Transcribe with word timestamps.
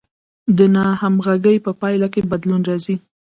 د 0.57 0.59
ناهمغږۍ 0.75 1.57
په 1.65 1.71
پایله 1.79 2.07
کې 2.13 2.21
بدلون 2.31 2.61
راځي. 2.69 2.95